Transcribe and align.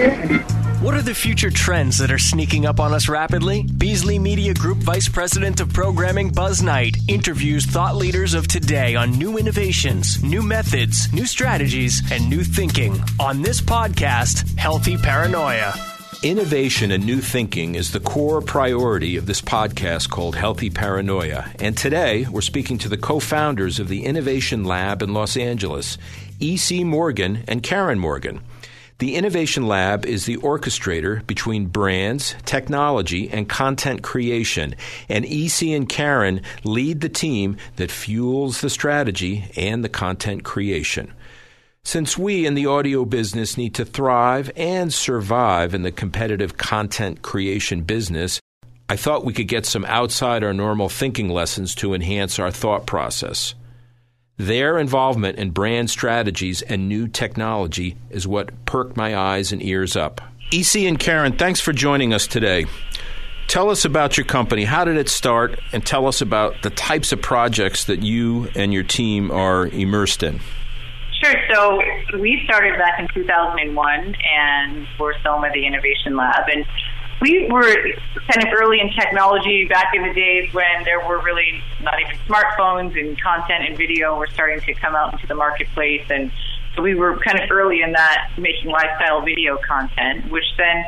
What 0.00 0.94
are 0.94 1.02
the 1.02 1.14
future 1.14 1.50
trends 1.50 1.98
that 1.98 2.10
are 2.10 2.18
sneaking 2.18 2.64
up 2.64 2.80
on 2.80 2.94
us 2.94 3.06
rapidly? 3.06 3.64
Beasley 3.64 4.18
Media 4.18 4.54
Group 4.54 4.78
Vice 4.78 5.10
President 5.10 5.60
of 5.60 5.74
Programming 5.74 6.30
Buzz 6.30 6.62
Knight 6.62 6.96
interviews 7.06 7.66
thought 7.66 7.96
leaders 7.96 8.32
of 8.32 8.48
today 8.48 8.94
on 8.94 9.10
new 9.18 9.36
innovations, 9.36 10.22
new 10.24 10.40
methods, 10.40 11.12
new 11.12 11.26
strategies, 11.26 12.00
and 12.10 12.30
new 12.30 12.42
thinking 12.42 12.98
on 13.18 13.42
this 13.42 13.60
podcast, 13.60 14.56
Healthy 14.56 14.96
Paranoia. 14.96 15.74
Innovation 16.22 16.92
and 16.92 17.04
new 17.04 17.20
thinking 17.20 17.74
is 17.74 17.92
the 17.92 18.00
core 18.00 18.40
priority 18.40 19.18
of 19.18 19.26
this 19.26 19.42
podcast 19.42 20.08
called 20.08 20.34
Healthy 20.34 20.70
Paranoia. 20.70 21.50
And 21.58 21.76
today, 21.76 22.26
we're 22.30 22.40
speaking 22.40 22.78
to 22.78 22.88
the 22.88 22.96
co 22.96 23.20
founders 23.20 23.78
of 23.78 23.88
the 23.88 24.06
Innovation 24.06 24.64
Lab 24.64 25.02
in 25.02 25.12
Los 25.12 25.36
Angeles, 25.36 25.98
E.C. 26.38 26.84
Morgan 26.84 27.44
and 27.46 27.62
Karen 27.62 27.98
Morgan. 27.98 28.40
The 29.00 29.16
Innovation 29.16 29.66
Lab 29.66 30.04
is 30.04 30.26
the 30.26 30.36
orchestrator 30.36 31.26
between 31.26 31.68
brands, 31.68 32.34
technology, 32.44 33.30
and 33.30 33.48
content 33.48 34.02
creation, 34.02 34.74
and 35.08 35.24
EC 35.24 35.68
and 35.68 35.88
Karen 35.88 36.42
lead 36.64 37.00
the 37.00 37.08
team 37.08 37.56
that 37.76 37.90
fuels 37.90 38.60
the 38.60 38.68
strategy 38.68 39.46
and 39.56 39.82
the 39.82 39.88
content 39.88 40.44
creation. 40.44 41.14
Since 41.82 42.18
we 42.18 42.44
in 42.44 42.52
the 42.52 42.66
audio 42.66 43.06
business 43.06 43.56
need 43.56 43.74
to 43.76 43.86
thrive 43.86 44.50
and 44.54 44.92
survive 44.92 45.72
in 45.72 45.80
the 45.80 45.92
competitive 45.92 46.58
content 46.58 47.22
creation 47.22 47.80
business, 47.84 48.38
I 48.90 48.96
thought 48.96 49.24
we 49.24 49.32
could 49.32 49.48
get 49.48 49.64
some 49.64 49.86
outside 49.86 50.44
our 50.44 50.52
normal 50.52 50.90
thinking 50.90 51.30
lessons 51.30 51.74
to 51.76 51.94
enhance 51.94 52.38
our 52.38 52.50
thought 52.50 52.84
process. 52.84 53.54
Their 54.40 54.78
involvement 54.78 55.36
in 55.36 55.50
brand 55.50 55.90
strategies 55.90 56.62
and 56.62 56.88
new 56.88 57.08
technology 57.08 57.98
is 58.08 58.26
what 58.26 58.64
perked 58.64 58.96
my 58.96 59.14
eyes 59.14 59.52
and 59.52 59.62
ears 59.62 59.96
up. 59.96 60.22
EC 60.50 60.86
and 60.86 60.98
Karen, 60.98 61.36
thanks 61.36 61.60
for 61.60 61.74
joining 61.74 62.14
us 62.14 62.26
today. 62.26 62.64
Tell 63.48 63.68
us 63.68 63.84
about 63.84 64.16
your 64.16 64.24
company. 64.24 64.64
How 64.64 64.86
did 64.86 64.96
it 64.96 65.10
start? 65.10 65.60
And 65.74 65.84
tell 65.84 66.06
us 66.06 66.22
about 66.22 66.62
the 66.62 66.70
types 66.70 67.12
of 67.12 67.20
projects 67.20 67.84
that 67.84 68.02
you 68.02 68.48
and 68.54 68.72
your 68.72 68.82
team 68.82 69.30
are 69.30 69.66
immersed 69.66 70.22
in. 70.22 70.40
Sure. 71.22 71.34
So 71.52 71.82
we 72.18 72.40
started 72.44 72.78
back 72.78 72.98
in 72.98 73.08
2001 73.12 74.16
and 74.38 74.86
we're 74.98 75.20
Soma, 75.22 75.50
the 75.52 75.66
Innovation 75.66 76.16
Lab. 76.16 76.48
And 76.50 76.64
we 77.20 77.48
were 77.50 77.76
kind 78.30 78.46
of 78.46 78.52
early 78.56 78.80
in 78.80 78.90
technology 78.92 79.66
back 79.68 79.88
in 79.94 80.02
the 80.02 80.14
days 80.14 80.52
when 80.52 80.84
there 80.84 81.06
were 81.06 81.22
really 81.22 81.62
not 81.80 81.94
even 82.00 82.18
smartphones 82.26 82.98
and 82.98 83.20
content 83.20 83.68
and 83.68 83.76
video 83.76 84.16
were 84.16 84.28
starting 84.32 84.60
to 84.60 84.74
come 84.74 84.94
out 84.94 85.12
into 85.12 85.26
the 85.26 85.34
marketplace. 85.34 86.04
And 86.08 86.32
so 86.74 86.82
we 86.82 86.94
were 86.94 87.18
kind 87.18 87.38
of 87.40 87.50
early 87.50 87.82
in 87.82 87.92
that 87.92 88.30
making 88.38 88.70
lifestyle 88.70 89.22
video 89.22 89.58
content, 89.68 90.30
which 90.30 90.44
then 90.56 90.84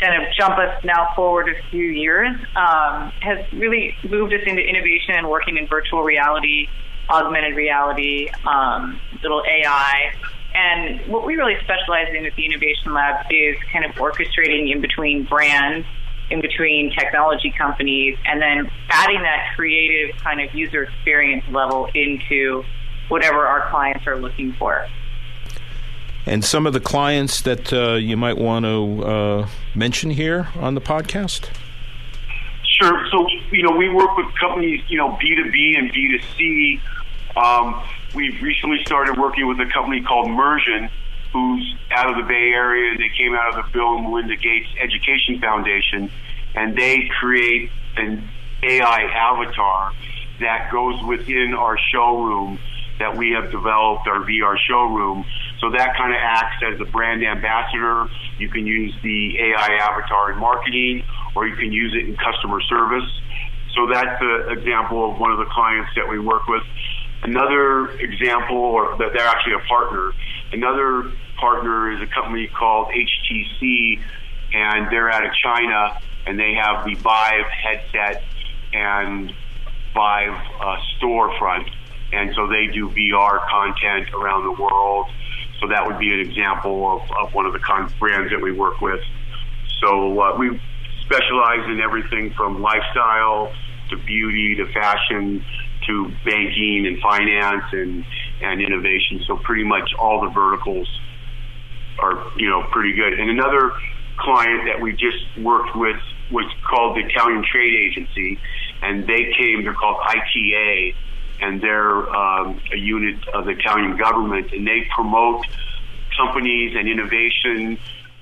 kind 0.00 0.22
of 0.22 0.28
jump 0.38 0.58
us 0.58 0.82
now 0.84 1.08
forward 1.16 1.48
a 1.48 1.70
few 1.70 1.84
years, 1.84 2.34
um, 2.56 3.12
has 3.20 3.38
really 3.52 3.96
moved 4.08 4.32
us 4.32 4.40
into 4.46 4.62
innovation 4.62 5.14
and 5.16 5.28
working 5.28 5.56
in 5.56 5.66
virtual 5.66 6.02
reality 6.02 6.68
augmented 7.10 7.56
reality, 7.56 8.28
um, 8.44 9.00
little 9.22 9.42
AI. 9.46 10.12
And 10.54 11.00
what 11.10 11.24
we 11.24 11.36
really 11.36 11.56
specialize 11.62 12.08
in 12.14 12.26
at 12.26 12.34
the 12.34 12.44
Innovation 12.44 12.92
Lab 12.92 13.26
is 13.30 13.56
kind 13.72 13.84
of 13.84 13.92
orchestrating 13.92 14.72
in 14.72 14.80
between 14.80 15.24
brands, 15.24 15.86
in 16.30 16.40
between 16.40 16.92
technology 16.92 17.52
companies, 17.56 18.18
and 18.24 18.40
then 18.40 18.70
adding 18.88 19.22
that 19.22 19.52
creative 19.54 20.16
kind 20.16 20.40
of 20.40 20.52
user 20.54 20.84
experience 20.84 21.44
level 21.50 21.88
into 21.94 22.64
whatever 23.08 23.46
our 23.46 23.70
clients 23.70 24.06
are 24.06 24.16
looking 24.16 24.52
for. 24.54 24.86
And 26.26 26.44
some 26.44 26.66
of 26.66 26.72
the 26.72 26.80
clients 26.80 27.40
that 27.42 27.72
uh, 27.72 27.94
you 27.94 28.16
might 28.16 28.36
want 28.36 28.64
to 28.64 29.04
uh, 29.04 29.48
mention 29.74 30.10
here 30.10 30.48
on 30.56 30.74
the 30.74 30.80
podcast? 30.80 31.48
Sure. 32.64 33.06
So, 33.10 33.26
you 33.50 33.62
know, 33.62 33.76
we 33.76 33.88
work 33.88 34.16
with 34.16 34.26
companies, 34.38 34.82
you 34.88 34.96
know, 34.96 35.10
B2B 35.10 35.78
and 35.78 35.92
B2C 35.92 36.80
um, 37.36 37.82
we've 38.14 38.40
recently 38.42 38.78
started 38.84 39.18
working 39.18 39.46
with 39.46 39.58
a 39.60 39.70
company 39.72 40.02
called 40.02 40.28
Mursion, 40.28 40.90
who's 41.32 41.76
out 41.92 42.10
of 42.10 42.16
the 42.16 42.28
Bay 42.28 42.50
Area. 42.54 42.96
They 42.98 43.10
came 43.16 43.34
out 43.34 43.56
of 43.58 43.64
the 43.64 43.70
Bill 43.72 43.96
and 43.96 44.04
Melinda 44.04 44.36
Gates 44.36 44.68
Education 44.80 45.40
Foundation, 45.40 46.10
and 46.54 46.76
they 46.76 47.08
create 47.20 47.70
an 47.96 48.28
AI 48.62 49.00
avatar 49.14 49.92
that 50.40 50.70
goes 50.72 50.94
within 51.06 51.54
our 51.56 51.76
showroom 51.92 52.58
that 52.98 53.16
we 53.16 53.30
have 53.30 53.50
developed, 53.50 54.06
our 54.06 54.24
VR 54.24 54.56
showroom. 54.68 55.24
So 55.60 55.70
that 55.70 55.96
kind 55.96 56.12
of 56.12 56.20
acts 56.22 56.56
as 56.62 56.80
a 56.80 56.90
brand 56.90 57.24
ambassador. 57.24 58.06
You 58.38 58.48
can 58.48 58.66
use 58.66 58.94
the 59.02 59.38
AI 59.38 59.78
avatar 59.80 60.32
in 60.32 60.38
marketing, 60.38 61.04
or 61.34 61.46
you 61.46 61.56
can 61.56 61.72
use 61.72 61.96
it 61.96 62.08
in 62.08 62.16
customer 62.16 62.60
service. 62.68 63.08
So 63.74 63.86
that's 63.90 64.20
an 64.20 64.58
example 64.58 65.12
of 65.12 65.20
one 65.20 65.30
of 65.30 65.38
the 65.38 65.46
clients 65.46 65.90
that 65.96 66.08
we 66.08 66.18
work 66.18 66.46
with. 66.48 66.62
Another 67.22 67.90
example, 67.98 68.56
or 68.56 68.96
that 68.98 69.10
they're 69.12 69.26
actually 69.26 69.54
a 69.54 69.68
partner. 69.68 70.12
Another 70.52 71.12
partner 71.38 71.92
is 71.92 72.00
a 72.00 72.06
company 72.06 72.46
called 72.48 72.88
HTC, 72.88 74.00
and 74.52 74.90
they're 74.90 75.10
out 75.10 75.24
of 75.24 75.32
China, 75.42 75.98
and 76.26 76.38
they 76.38 76.54
have 76.54 76.84
the 76.84 76.94
Vive 76.94 77.46
headset 77.62 78.24
and 78.72 79.32
Vive 79.94 80.40
uh, 80.64 80.76
storefront, 80.96 81.68
and 82.12 82.32
so 82.34 82.48
they 82.48 82.72
do 82.72 82.88
VR 82.90 83.40
content 83.50 84.08
around 84.14 84.44
the 84.44 84.62
world. 84.62 85.06
So 85.60 85.68
that 85.68 85.86
would 85.86 85.98
be 85.98 86.12
an 86.14 86.20
example 86.20 87.02
of, 87.02 87.26
of 87.26 87.34
one 87.34 87.44
of 87.44 87.52
the 87.52 87.58
con- 87.58 87.92
brands 87.98 88.30
that 88.30 88.40
we 88.40 88.52
work 88.52 88.80
with. 88.80 89.00
So 89.82 90.20
uh, 90.20 90.36
we 90.38 90.58
specialize 91.04 91.66
in 91.66 91.80
everything 91.80 92.32
from 92.32 92.62
lifestyle 92.62 93.52
to 93.90 93.96
beauty 94.06 94.56
to 94.56 94.72
fashion 94.72 95.44
to 95.86 96.12
banking 96.24 96.86
and 96.86 97.00
finance 97.00 97.64
and, 97.72 98.04
and 98.42 98.60
innovation. 98.60 99.22
So 99.26 99.36
pretty 99.36 99.64
much 99.64 99.90
all 99.98 100.22
the 100.22 100.30
verticals 100.30 100.88
are, 101.98 102.24
you 102.36 102.48
know, 102.48 102.64
pretty 102.70 102.92
good. 102.94 103.18
And 103.18 103.30
another 103.30 103.72
client 104.18 104.62
that 104.66 104.80
we 104.80 104.92
just 104.92 105.38
worked 105.38 105.74
with 105.74 105.96
was 106.30 106.50
called 106.68 106.96
the 106.96 107.00
Italian 107.00 107.44
Trade 107.50 107.74
Agency, 107.74 108.38
and 108.82 109.06
they 109.06 109.32
came, 109.38 109.64
they're 109.64 109.74
called 109.74 109.98
ITA, 110.04 110.94
and 111.40 111.60
they're 111.60 112.08
um, 112.14 112.60
a 112.72 112.76
unit 112.76 113.16
of 113.34 113.46
the 113.46 113.52
Italian 113.52 113.96
government, 113.96 114.52
and 114.52 114.66
they 114.66 114.86
promote 114.94 115.44
companies 116.16 116.76
and 116.76 116.88
innovation 116.88 117.78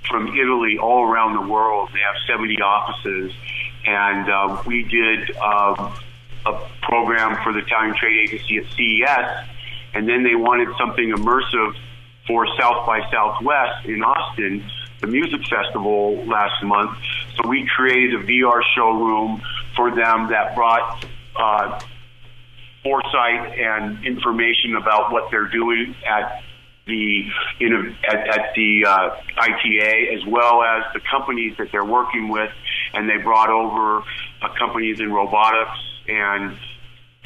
from 0.08 0.28
Italy 0.28 0.78
all 0.78 1.04
around 1.04 1.34
the 1.34 1.52
world. 1.52 1.90
They 1.92 2.00
have 2.00 2.16
70 2.26 2.56
offices, 2.62 3.32
and 3.84 4.30
uh, 4.30 4.62
we 4.64 4.84
did 4.84 5.36
um, 5.36 5.94
a 6.46 6.52
program 6.88 7.42
for 7.44 7.52
the 7.52 7.60
Italian 7.60 7.94
Trade 7.94 8.30
Agency 8.30 8.58
at 8.58 8.64
CES, 8.76 9.48
and 9.94 10.08
then 10.08 10.24
they 10.24 10.34
wanted 10.34 10.68
something 10.78 11.12
immersive 11.12 11.74
for 12.26 12.46
South 12.58 12.86
by 12.86 13.00
Southwest 13.10 13.86
in 13.86 14.02
Austin, 14.02 14.64
the 15.00 15.06
music 15.06 15.40
festival 15.48 16.16
last 16.26 16.62
month. 16.64 16.98
So 17.36 17.48
we 17.48 17.66
created 17.66 18.14
a 18.14 18.24
VR 18.24 18.60
showroom 18.74 19.42
for 19.76 19.90
them 19.94 20.28
that 20.28 20.54
brought 20.54 21.04
uh, 21.36 21.80
foresight 22.82 23.58
and 23.58 24.04
information 24.04 24.76
about 24.76 25.12
what 25.12 25.30
they're 25.30 25.48
doing 25.48 25.94
at 26.06 26.42
the 26.86 27.28
at, 28.08 28.28
at 28.28 28.54
the 28.56 28.84
uh, 28.86 29.10
ITA 29.36 30.16
as 30.16 30.26
well 30.26 30.62
as 30.62 30.84
the 30.94 31.00
companies 31.00 31.54
that 31.58 31.70
they're 31.70 31.84
working 31.84 32.28
with, 32.28 32.50
and 32.94 33.08
they 33.08 33.18
brought 33.18 33.50
over 33.50 34.02
uh, 34.42 34.48
companies 34.58 34.98
in 35.00 35.12
robotics 35.12 35.78
and 36.08 36.56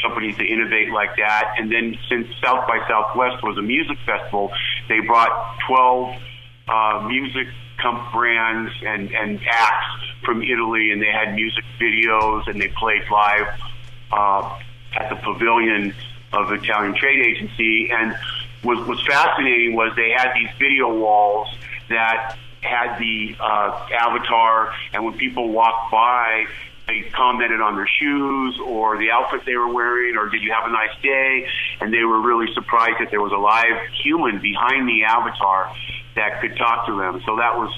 companies 0.03 0.37
to 0.37 0.45
innovate 0.45 0.91
like 0.91 1.17
that. 1.17 1.55
And 1.59 1.71
then 1.71 1.97
since 2.09 2.27
South 2.43 2.67
by 2.67 2.79
Southwest 2.89 3.43
was 3.43 3.57
a 3.59 3.63
music 3.63 3.99
festival, 4.05 4.53
they 4.89 5.01
brought 5.01 5.59
12 5.66 6.22
uh, 6.69 7.07
music 7.09 7.47
comp 7.81 8.13
brands 8.13 8.72
and, 8.84 9.13
and 9.13 9.41
acts 9.51 9.87
from 10.25 10.43
Italy, 10.43 10.93
and 10.93 11.03
they 11.03 11.10
had 11.10 11.34
music 11.34 11.65
videos, 11.81 12.47
and 12.49 12.60
they 12.60 12.69
played 12.69 13.03
live 13.10 13.49
uh, 14.13 14.59
at 14.95 15.10
the 15.10 15.16
pavilion 15.16 15.95
of 16.33 16.48
the 16.48 16.55
Italian 16.55 16.95
Trade 16.95 17.27
Agency. 17.27 17.91
And 17.91 18.15
what 18.63 18.87
was 18.87 19.05
fascinating 19.07 19.75
was 19.75 19.93
they 19.97 20.13
had 20.16 20.33
these 20.34 20.51
video 20.59 20.95
walls 20.95 21.48
that 21.89 22.37
had 22.60 22.98
the 22.98 23.34
uh, 23.41 23.89
avatar, 24.01 24.72
and 24.93 25.05
when 25.05 25.15
people 25.19 25.48
walked 25.51 25.91
by, 25.91 26.47
they 26.87 27.03
commented 27.13 27.61
on 27.61 27.77
their 27.77 27.87
shoes 27.87 28.59
or 28.65 28.99
the 28.99 29.11
outfit 29.11 29.43
they 29.47 29.57
were 29.57 29.73
wearing 29.73 30.17
or 30.17 30.29
did 30.29 30.43
you 30.43 30.53
have 30.53 30.69
a 30.69 30.73
nice 30.73 30.97
day? 31.03 31.49
And 31.81 31.93
they 31.93 32.05
were 32.05 32.21
really 32.21 32.53
surprised 32.55 32.97
that 33.01 33.11
there 33.11 33.21
was 33.21 33.33
a 33.33 33.37
live 33.37 33.89
human 34.03 34.41
behind 34.41 34.89
the 34.89 35.05
avatar 35.05 35.73
that 36.17 36.41
could 36.41 36.57
talk 36.57 36.87
to 36.87 36.99
them. 36.99 37.23
So 37.25 37.37
that 37.37 37.57
was 37.57 37.73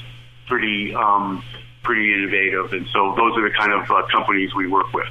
pretty 0.46 0.94
um, 0.94 1.44
pretty 1.82 2.14
innovative. 2.14 2.72
And 2.72 2.86
so 2.88 3.14
those 3.16 3.36
are 3.36 3.42
the 3.42 3.54
kind 3.56 3.72
of 3.72 3.90
uh, 3.90 4.06
companies 4.10 4.54
we 4.54 4.66
work 4.66 4.92
with. 4.92 5.08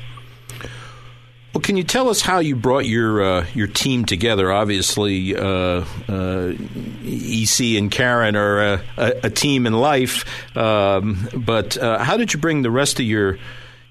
Well, 1.54 1.62
can 1.62 1.78
you 1.78 1.84
tell 1.84 2.10
us 2.10 2.20
how 2.20 2.40
you 2.40 2.56
brought 2.56 2.88
your 2.88 3.24
uh, 3.24 3.46
your 3.54 3.68
team 3.68 4.06
together? 4.06 4.52
Obviously, 4.52 5.36
uh, 5.36 5.86
uh, 6.10 6.54
EC 7.06 7.78
and 7.78 7.92
Karen 7.92 8.36
are 8.36 8.74
a, 8.74 8.82
a, 8.98 9.14
a 9.26 9.30
team 9.30 9.68
in 9.68 9.74
life, 9.74 10.58
um, 10.58 11.30
but 11.38 11.78
uh, 11.78 12.00
how 12.04 12.18
did 12.18 12.34
you 12.34 12.40
bring 12.40 12.64
the 12.64 12.72
rest 12.72 13.00
of 13.00 13.06
your 13.06 13.38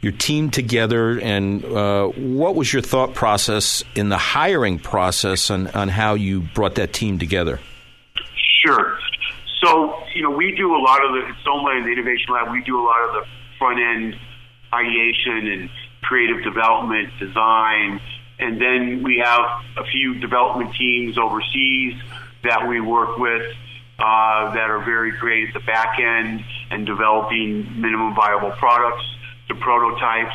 your 0.02 0.12
team 0.12 0.50
together, 0.50 1.20
and 1.20 1.64
uh, 1.64 2.08
what 2.08 2.56
was 2.56 2.72
your 2.72 2.82
thought 2.82 3.14
process 3.14 3.84
in 3.94 4.08
the 4.08 4.18
hiring 4.18 4.80
process 4.80 5.48
on, 5.48 5.68
on 5.68 5.88
how 5.88 6.14
you 6.14 6.40
brought 6.40 6.74
that 6.74 6.92
team 6.92 7.20
together? 7.20 7.60
Sure. 8.64 8.98
So, 9.64 10.02
you 10.12 10.22
know, 10.22 10.30
we 10.30 10.56
do 10.56 10.74
a 10.74 10.82
lot 10.82 11.04
of 11.04 11.12
the, 11.12 11.28
at 11.28 11.36
Soma 11.44 11.70
in 11.78 11.84
the 11.84 11.92
Innovation 11.92 12.34
Lab, 12.34 12.50
we 12.50 12.62
do 12.64 12.80
a 12.80 12.84
lot 12.84 13.08
of 13.08 13.14
the 13.14 13.26
front 13.58 13.78
end 13.78 14.16
ideation 14.74 15.46
and 15.46 15.70
creative 16.02 16.42
development, 16.42 17.10
design, 17.20 18.00
and 18.40 18.60
then 18.60 19.04
we 19.04 19.22
have 19.24 19.62
a 19.76 19.84
few 19.84 20.18
development 20.18 20.74
teams 20.74 21.16
overseas 21.16 21.94
that 22.42 22.66
we 22.66 22.80
work 22.80 23.18
with 23.18 23.54
uh, 24.00 24.52
that 24.52 24.68
are 24.68 24.84
very 24.84 25.12
great 25.12 25.48
at 25.48 25.54
the 25.54 25.60
back 25.60 26.00
end 26.00 26.42
and 26.72 26.86
developing 26.86 27.80
minimum 27.80 28.16
viable 28.16 28.50
products 28.50 29.04
to 29.52 29.60
prototypes 29.60 30.34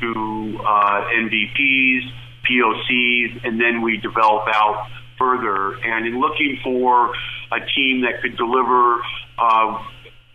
to 0.00 0.58
uh, 0.60 1.04
MVPs, 1.14 2.02
POCs, 2.48 3.46
and 3.46 3.60
then 3.60 3.82
we 3.82 3.96
develop 3.98 4.44
out 4.52 4.86
further. 5.18 5.76
And 5.84 6.06
in 6.06 6.20
looking 6.20 6.58
for 6.62 7.10
a 7.52 7.60
team 7.74 8.02
that 8.02 8.20
could 8.22 8.36
deliver 8.36 9.00
uh, 9.38 9.82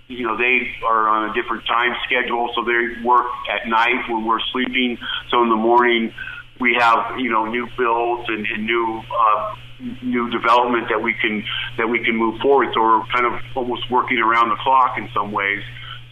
you 0.09 0.25
know, 0.25 0.35
they 0.35 0.73
are 0.83 1.07
on 1.07 1.29
a 1.29 1.33
different 1.33 1.65
time 1.67 1.93
schedule, 2.05 2.49
so 2.55 2.65
they 2.65 3.05
work 3.05 3.27
at 3.45 3.69
night 3.69 4.09
when 4.09 4.25
we're 4.25 4.41
sleeping. 4.51 4.97
So 5.29 5.43
in 5.43 5.49
the 5.49 5.55
morning, 5.55 6.11
we 6.59 6.75
have 6.79 7.19
you 7.19 7.29
know 7.29 7.45
new 7.45 7.67
builds 7.77 8.27
and, 8.27 8.45
and 8.47 8.65
new 8.65 9.01
uh, 9.05 9.55
new 10.01 10.29
development 10.31 10.89
that 10.89 11.01
we 11.01 11.13
can 11.13 11.45
that 11.77 11.87
we 11.87 12.03
can 12.03 12.15
move 12.15 12.41
forward. 12.41 12.69
So 12.73 12.81
we're 12.81 13.05
kind 13.13 13.25
of 13.25 13.39
almost 13.55 13.89
working 13.91 14.17
around 14.17 14.49
the 14.49 14.57
clock 14.57 14.97
in 14.97 15.07
some 15.13 15.31
ways. 15.31 15.61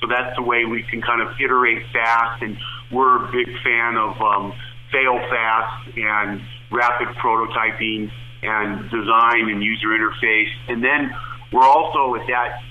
So 0.02 0.08
that's 0.08 0.36
the 0.36 0.44
way 0.44 0.66
we 0.66 0.84
can 0.84 1.02
kind 1.02 1.22
of 1.22 1.30
iterate 1.44 1.84
fast, 1.92 2.42
and 2.44 2.58
we're 2.92 3.26
a 3.26 3.32
big 3.32 3.48
fan 3.64 3.98
of 3.98 4.22
um, 4.22 4.54
fail 4.92 5.18
fast 5.30 5.98
and 5.98 6.42
rapid 6.72 7.08
prototyping 7.18 8.12
and 8.44 8.90
design 8.92 9.50
and 9.50 9.64
user 9.64 9.88
interface. 9.88 10.52
And 10.68 10.84
then 10.84 11.12
we're 11.52 11.66
also 11.66 12.16
at 12.16 12.28
that 12.28 12.62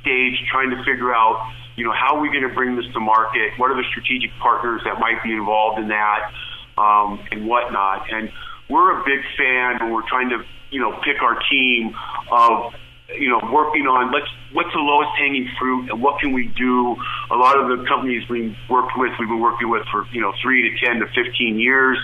stage 0.00 0.42
trying 0.50 0.70
to 0.70 0.78
figure 0.84 1.14
out, 1.14 1.52
you 1.76 1.84
know, 1.84 1.92
how 1.92 2.16
are 2.16 2.20
we 2.20 2.28
going 2.28 2.48
to 2.48 2.54
bring 2.54 2.76
this 2.76 2.86
to 2.94 3.00
market? 3.00 3.52
What 3.58 3.70
are 3.70 3.76
the 3.76 3.86
strategic 3.90 4.30
partners 4.40 4.80
that 4.84 4.98
might 4.98 5.22
be 5.22 5.32
involved 5.32 5.78
in 5.78 5.88
that, 5.88 6.32
um, 6.78 7.20
and 7.30 7.46
whatnot? 7.46 8.06
And 8.10 8.30
we're 8.68 9.00
a 9.00 9.04
big 9.04 9.20
fan, 9.36 9.76
and 9.80 9.92
we're 9.92 10.08
trying 10.08 10.30
to, 10.30 10.42
you 10.70 10.80
know, 10.80 10.92
pick 11.04 11.20
our 11.22 11.38
team 11.50 11.94
of, 12.32 12.72
you 13.18 13.28
know, 13.28 13.40
working 13.52 13.86
on 13.86 14.12
let's 14.12 14.28
what's 14.52 14.72
the 14.72 14.80
lowest 14.80 15.10
hanging 15.18 15.48
fruit 15.58 15.90
and 15.90 16.02
what 16.02 16.20
can 16.20 16.32
we 16.32 16.48
do. 16.48 16.96
A 17.30 17.36
lot 17.36 17.58
of 17.58 17.78
the 17.78 17.84
companies 17.86 18.28
we 18.28 18.56
worked 18.68 18.92
with, 18.96 19.12
we've 19.18 19.28
been 19.28 19.40
working 19.40 19.68
with 19.68 19.82
for 19.90 20.06
you 20.12 20.20
know 20.20 20.32
three 20.42 20.70
to 20.70 20.86
ten 20.86 21.00
to 21.00 21.06
fifteen 21.14 21.58
years. 21.58 21.98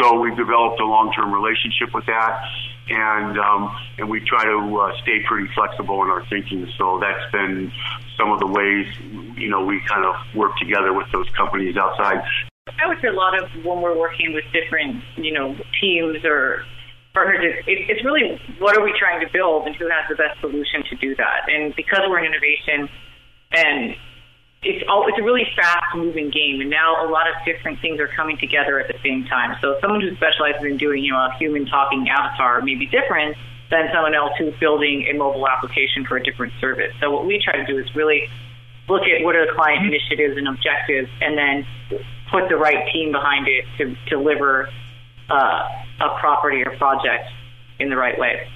So 0.00 0.20
we've 0.20 0.36
developed 0.36 0.80
a 0.80 0.86
long-term 0.86 1.34
relationship 1.34 1.92
with 1.92 2.06
that, 2.06 2.44
and 2.88 3.38
um, 3.38 3.76
and 3.98 4.08
we 4.08 4.20
try 4.20 4.44
to 4.44 4.78
uh, 4.78 5.02
stay 5.02 5.20
pretty 5.26 5.48
flexible 5.54 6.02
in 6.04 6.08
our 6.08 6.24
thinking. 6.28 6.70
So 6.78 7.00
that's 7.00 7.30
been 7.32 7.72
some 8.16 8.30
of 8.30 8.40
the 8.40 8.46
ways 8.46 8.86
you 9.36 9.48
know 9.48 9.64
we 9.64 9.80
kind 9.86 10.04
of 10.04 10.14
work 10.34 10.56
together 10.58 10.92
with 10.92 11.10
those 11.12 11.28
companies 11.36 11.76
outside. 11.76 12.22
I 12.80 12.86
would 12.86 13.00
say 13.00 13.08
a 13.08 13.12
lot 13.12 13.40
of 13.42 13.48
when 13.64 13.80
we're 13.80 13.98
working 13.98 14.32
with 14.32 14.44
different 14.52 15.02
you 15.16 15.32
know 15.32 15.56
teams 15.80 16.24
or 16.24 16.64
it, 17.24 17.64
it's 17.66 18.04
really 18.04 18.40
what 18.58 18.76
are 18.76 18.84
we 18.84 18.92
trying 18.98 19.24
to 19.24 19.32
build 19.32 19.66
and 19.66 19.74
who 19.76 19.88
has 19.88 20.08
the 20.08 20.16
best 20.16 20.40
solution 20.40 20.84
to 20.90 20.96
do 20.96 21.14
that. 21.16 21.48
And 21.48 21.74
because 21.74 22.00
we're 22.08 22.18
an 22.18 22.26
innovation 22.26 22.88
and 23.52 23.96
it's 24.62 24.84
all 24.88 25.06
it's 25.06 25.18
a 25.18 25.22
really 25.22 25.46
fast 25.54 25.94
moving 25.94 26.30
game 26.30 26.60
and 26.60 26.70
now 26.70 27.06
a 27.06 27.08
lot 27.08 27.28
of 27.28 27.34
different 27.44 27.80
things 27.80 28.00
are 28.00 28.08
coming 28.08 28.36
together 28.38 28.80
at 28.80 28.88
the 28.88 28.98
same 29.02 29.24
time. 29.24 29.56
So 29.60 29.78
someone 29.80 30.00
who 30.00 30.14
specializes 30.16 30.64
in 30.64 30.76
doing, 30.76 31.04
you 31.04 31.12
know, 31.12 31.18
a 31.18 31.34
human 31.38 31.66
talking 31.66 32.08
avatar 32.08 32.60
may 32.62 32.74
be 32.74 32.86
different 32.86 33.36
than 33.70 33.88
someone 33.92 34.14
else 34.14 34.32
who's 34.38 34.54
building 34.58 35.06
a 35.12 35.16
mobile 35.16 35.46
application 35.46 36.04
for 36.04 36.16
a 36.16 36.22
different 36.22 36.52
service. 36.60 36.92
So 37.00 37.10
what 37.10 37.26
we 37.26 37.40
try 37.42 37.56
to 37.56 37.66
do 37.66 37.78
is 37.78 37.94
really 37.94 38.28
look 38.88 39.02
at 39.02 39.22
what 39.22 39.36
are 39.36 39.46
the 39.46 39.52
client 39.52 39.86
initiatives 39.86 40.36
and 40.36 40.48
objectives 40.48 41.10
and 41.20 41.36
then 41.36 41.66
put 42.30 42.48
the 42.48 42.56
right 42.56 42.90
team 42.92 43.12
behind 43.12 43.46
it 43.46 43.64
to 43.76 43.94
deliver 44.08 44.70
uh, 45.28 45.68
a 46.00 46.18
property 46.20 46.62
or 46.64 46.76
project 46.76 47.30
in 47.78 47.90
the 47.90 47.96
right 47.96 48.18
way. 48.18 48.48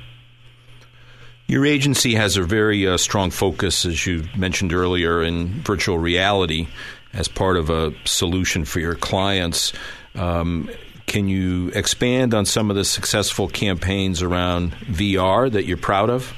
Your 1.48 1.66
agency 1.66 2.14
has 2.14 2.36
a 2.36 2.42
very 2.42 2.86
uh, 2.86 2.96
strong 2.96 3.30
focus, 3.30 3.84
as 3.84 4.06
you 4.06 4.24
mentioned 4.36 4.72
earlier, 4.72 5.22
in 5.22 5.48
virtual 5.62 5.98
reality 5.98 6.68
as 7.12 7.28
part 7.28 7.56
of 7.56 7.68
a 7.68 7.92
solution 8.04 8.64
for 8.64 8.80
your 8.80 8.94
clients. 8.94 9.72
Um, 10.14 10.70
can 11.06 11.28
you 11.28 11.68
expand 11.74 12.32
on 12.32 12.46
some 12.46 12.70
of 12.70 12.76
the 12.76 12.84
successful 12.84 13.48
campaigns 13.48 14.22
around 14.22 14.72
VR 14.86 15.50
that 15.52 15.66
you're 15.66 15.76
proud 15.76 16.08
of? 16.08 16.32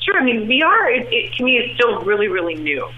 Sure. 0.00 0.18
I 0.18 0.24
mean, 0.24 0.48
VR, 0.48 0.96
it, 0.96 1.08
it, 1.12 1.34
to 1.34 1.44
me, 1.44 1.58
is 1.58 1.74
still 1.74 2.00
really, 2.02 2.28
really 2.28 2.54
new. 2.54 2.88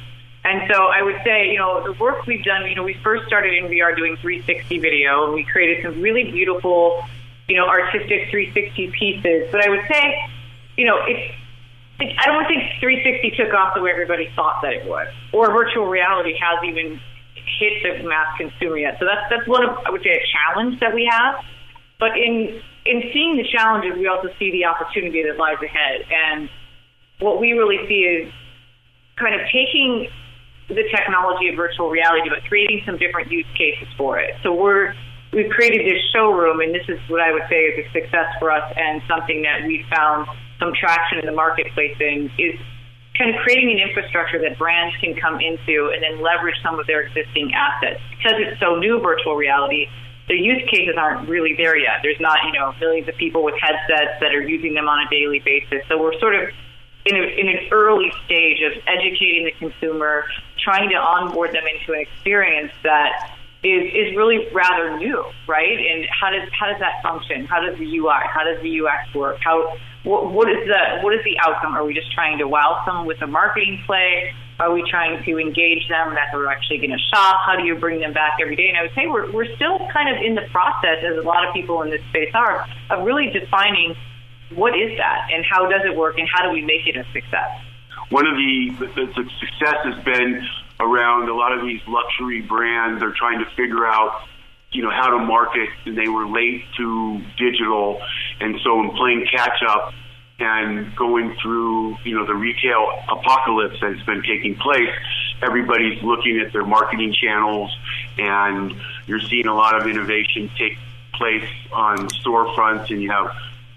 And 0.44 0.70
so 0.70 0.86
I 0.86 1.02
would 1.02 1.20
say, 1.24 1.50
you 1.50 1.58
know, 1.58 1.82
the 1.84 1.94
work 1.94 2.26
we've 2.26 2.44
done, 2.44 2.66
you 2.66 2.74
know, 2.74 2.82
we 2.82 2.94
first 3.02 3.26
started 3.26 3.54
in 3.54 3.64
VR 3.70 3.96
doing 3.96 4.16
360 4.16 4.78
video, 4.78 5.24
and 5.24 5.34
we 5.34 5.44
created 5.44 5.82
some 5.82 6.02
really 6.02 6.30
beautiful 6.30 7.02
you 7.48 7.56
know, 7.56 7.66
artistic 7.66 8.30
360 8.30 8.90
pieces. 8.98 9.48
But 9.52 9.64
I 9.64 9.68
would 9.68 9.84
say, 9.88 10.16
you 10.76 10.86
know, 10.86 10.98
it's, 11.06 11.34
I 12.00 12.26
don't 12.26 12.46
think 12.46 12.80
360 12.80 13.36
took 13.36 13.54
off 13.54 13.74
the 13.74 13.82
way 13.82 13.90
everybody 13.90 14.30
thought 14.34 14.62
that 14.62 14.72
it 14.72 14.88
would, 14.88 15.08
or 15.32 15.52
virtual 15.52 15.86
reality 15.86 16.34
has 16.40 16.64
even 16.64 17.00
hit 17.34 17.82
the 17.82 18.08
mass 18.08 18.36
consumer 18.36 18.78
yet. 18.78 18.96
So 18.98 19.04
that's 19.04 19.30
that's 19.30 19.46
one 19.46 19.64
of 19.64 19.78
I 19.86 19.90
would 19.90 20.02
say 20.02 20.10
a 20.10 20.26
challenge 20.26 20.80
that 20.80 20.92
we 20.92 21.08
have. 21.10 21.36
But 22.00 22.16
in 22.18 22.60
in 22.84 23.02
seeing 23.12 23.36
the 23.36 23.46
challenges, 23.46 23.96
we 23.96 24.08
also 24.08 24.28
see 24.38 24.50
the 24.50 24.64
opportunity 24.64 25.22
that 25.22 25.36
lies 25.38 25.62
ahead. 25.62 26.06
And 26.10 26.50
what 27.20 27.40
we 27.40 27.52
really 27.52 27.86
see 27.86 28.02
is 28.02 28.32
kind 29.16 29.40
of 29.40 29.46
taking 29.52 30.08
the 30.68 30.84
technology 30.88 31.48
of 31.48 31.56
virtual 31.56 31.90
reality, 31.90 32.28
but 32.28 32.44
creating 32.48 32.82
some 32.86 32.96
different 32.96 33.30
use 33.30 33.46
cases 33.56 33.88
for 33.96 34.18
it. 34.18 34.34
So 34.42 34.54
we're 34.54 34.94
we've 35.32 35.50
created 35.50 35.84
this 35.84 36.00
showroom, 36.14 36.60
and 36.60 36.74
this 36.74 36.86
is 36.88 36.98
what 37.10 37.20
I 37.20 37.32
would 37.32 37.44
say 37.50 37.68
is 37.68 37.84
a 37.84 37.90
success 37.92 38.30
for 38.38 38.50
us 38.50 38.64
and 38.76 39.02
something 39.08 39.42
that 39.42 39.66
we 39.66 39.84
found 39.90 40.28
some 40.58 40.72
traction 40.72 41.18
in 41.18 41.26
the 41.26 41.34
marketplace 41.34 41.96
in 42.00 42.30
is 42.38 42.56
kind 43.18 43.34
of 43.34 43.36
creating 43.42 43.70
an 43.70 43.78
infrastructure 43.78 44.38
that 44.42 44.58
brands 44.58 44.94
can 45.02 45.14
come 45.14 45.38
into 45.38 45.90
and 45.92 46.02
then 46.02 46.22
leverage 46.22 46.56
some 46.62 46.78
of 46.78 46.86
their 46.86 47.02
existing 47.02 47.52
assets. 47.54 48.00
Because 48.16 48.38
it's 48.38 48.58
so 48.58 48.76
new, 48.76 48.98
virtual 49.02 49.36
reality, 49.36 49.86
the 50.26 50.34
use 50.34 50.62
cases 50.70 50.96
aren't 50.96 51.28
really 51.28 51.54
there 51.56 51.76
yet. 51.76 52.00
There's 52.02 52.18
not, 52.18 52.38
you 52.46 52.52
know, 52.58 52.72
millions 52.80 53.08
of 53.08 53.14
people 53.16 53.44
with 53.44 53.54
headsets 53.60 54.18
that 54.20 54.34
are 54.34 54.42
using 54.42 54.74
them 54.74 54.88
on 54.88 55.06
a 55.06 55.10
daily 55.10 55.42
basis. 55.44 55.84
So 55.88 56.00
we're 56.00 56.18
sort 56.18 56.34
of 56.34 56.48
in, 57.06 57.16
a, 57.16 57.22
in 57.22 57.48
an 57.48 57.68
early 57.70 58.12
stage 58.24 58.60
of 58.62 58.72
educating 58.86 59.44
the 59.44 59.52
consumer, 59.58 60.24
trying 60.58 60.88
to 60.90 60.96
onboard 60.96 61.50
them 61.52 61.64
into 61.66 61.92
an 61.92 62.00
experience 62.00 62.72
that 62.82 63.36
is 63.64 63.88
is 63.92 64.16
really 64.16 64.48
rather 64.52 64.96
new, 64.98 65.24
right? 65.48 65.78
And 65.78 66.06
how 66.08 66.30
does 66.30 66.48
how 66.52 66.70
does 66.70 66.80
that 66.80 67.02
function? 67.02 67.46
How 67.46 67.60
does 67.60 67.78
the 67.78 67.98
UI? 67.98 68.20
How 68.28 68.44
does 68.44 68.62
the 68.62 68.80
UX 68.80 69.14
work? 69.14 69.38
How 69.40 69.76
what, 70.04 70.30
what 70.32 70.50
is 70.50 70.68
the 70.68 71.00
what 71.00 71.14
is 71.14 71.24
the 71.24 71.38
outcome? 71.40 71.74
Are 71.74 71.84
we 71.84 71.94
just 71.94 72.12
trying 72.12 72.38
to 72.38 72.46
wow 72.46 72.82
someone 72.86 73.06
with 73.06 73.22
a 73.22 73.26
marketing 73.26 73.82
play? 73.86 74.34
Are 74.60 74.72
we 74.72 74.88
trying 74.88 75.24
to 75.24 75.38
engage 75.38 75.88
them 75.88 76.14
that 76.14 76.28
they're 76.30 76.46
actually 76.46 76.78
going 76.78 76.92
to 76.92 77.02
shop? 77.12 77.40
How 77.44 77.56
do 77.56 77.64
you 77.64 77.74
bring 77.74 78.00
them 78.00 78.12
back 78.12 78.36
every 78.40 78.54
day? 78.54 78.68
And 78.68 78.78
I 78.78 78.82
would 78.82 78.94
say 78.94 79.06
we're 79.06 79.32
we're 79.32 79.52
still 79.56 79.78
kind 79.92 80.14
of 80.14 80.22
in 80.22 80.34
the 80.34 80.46
process, 80.52 81.02
as 81.02 81.16
a 81.16 81.26
lot 81.26 81.48
of 81.48 81.54
people 81.54 81.82
in 81.82 81.90
this 81.90 82.02
space 82.10 82.30
are, 82.34 82.66
of 82.90 83.04
really 83.04 83.30
defining 83.30 83.96
what 84.54 84.76
is 84.76 84.96
that 84.98 85.28
and 85.32 85.44
how 85.44 85.68
does 85.68 85.82
it 85.84 85.96
work 85.96 86.18
and 86.18 86.28
how 86.32 86.44
do 86.44 86.50
we 86.50 86.62
make 86.62 86.86
it 86.86 86.96
a 86.96 87.04
success. 87.12 87.50
One 88.10 88.26
of 88.26 88.34
the, 88.36 88.70
the, 88.78 89.06
the 89.06 89.30
success 89.40 89.76
has 89.84 90.04
been 90.04 90.46
around 90.80 91.28
a 91.28 91.34
lot 91.34 91.56
of 91.56 91.64
these 91.64 91.80
luxury 91.88 92.42
brands. 92.42 93.00
They're 93.00 93.14
trying 93.16 93.38
to 93.38 93.46
figure 93.56 93.86
out, 93.86 94.22
you 94.72 94.82
know, 94.82 94.90
how 94.90 95.16
to 95.16 95.24
market, 95.24 95.68
and 95.86 95.96
they 95.96 96.08
were 96.08 96.26
late 96.26 96.64
to 96.76 97.20
digital, 97.38 98.02
and 98.40 98.60
so 98.62 98.80
in 98.82 98.90
playing 98.90 99.26
catch 99.30 99.62
up 99.66 99.94
and 100.38 100.94
going 100.96 101.36
through, 101.40 101.96
you 102.04 102.16
know, 102.16 102.26
the 102.26 102.34
retail 102.34 102.90
apocalypse 103.08 103.76
that's 103.80 104.02
been 104.02 104.22
taking 104.22 104.56
place, 104.56 104.90
everybody's 105.42 106.02
looking 106.02 106.40
at 106.40 106.52
their 106.52 106.64
marketing 106.64 107.14
channels, 107.14 107.70
and 108.18 108.74
you're 109.06 109.20
seeing 109.20 109.46
a 109.46 109.54
lot 109.54 109.80
of 109.80 109.86
innovation 109.86 110.50
take 110.58 110.76
place 111.12 111.48
on 111.72 112.08
storefronts, 112.08 112.90
and 112.90 113.00
you 113.00 113.10
have, 113.12 113.30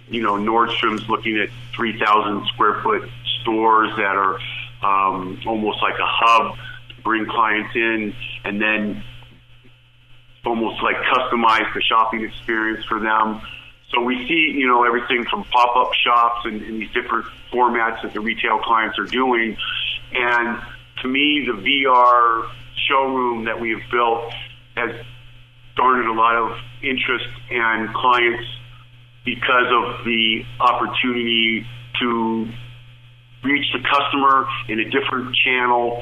you 0.09 0.21
know, 0.21 0.33
Nordstrom's 0.33 1.07
looking 1.09 1.37
at 1.37 1.49
3,000 1.75 2.47
square 2.47 2.81
foot 2.81 3.09
stores 3.41 3.89
that 3.97 4.15
are 4.15 4.39
um, 4.83 5.39
almost 5.45 5.81
like 5.81 5.95
a 5.95 6.05
hub 6.05 6.57
to 6.89 7.01
bring 7.01 7.25
clients 7.25 7.75
in, 7.75 8.15
and 8.43 8.61
then 8.61 9.03
almost 10.45 10.81
like 10.81 10.95
customize 10.97 11.73
the 11.73 11.81
shopping 11.81 12.23
experience 12.23 12.85
for 12.85 12.99
them. 12.99 13.41
So 13.93 14.01
we 14.01 14.27
see, 14.27 14.57
you 14.57 14.67
know, 14.67 14.83
everything 14.83 15.25
from 15.25 15.43
pop-up 15.45 15.93
shops 15.93 16.45
and, 16.45 16.61
and 16.61 16.81
these 16.81 16.91
different 16.91 17.25
formats 17.51 18.01
that 18.01 18.13
the 18.13 18.19
retail 18.19 18.59
clients 18.59 18.99
are 18.99 19.05
doing. 19.05 19.57
And 20.13 20.61
to 21.01 21.07
me, 21.07 21.45
the 21.45 21.53
VR 21.53 22.49
showroom 22.87 23.45
that 23.45 23.59
we 23.59 23.71
have 23.71 23.89
built 23.91 24.31
has 24.75 24.91
garnered 25.75 26.07
a 26.07 26.13
lot 26.13 26.35
of 26.35 26.57
interest 26.81 27.27
and 27.49 27.93
clients 27.93 28.45
because 29.27 29.67
of 29.75 30.05
the 30.05 30.41
opportunity 30.61 31.67
to 31.99 32.47
reach 33.43 33.67
the 33.73 33.79
customer 33.83 34.47
in 34.69 34.79
a 34.79 34.89
different 34.89 35.35
channel 35.35 36.01